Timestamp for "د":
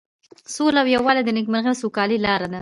1.25-1.29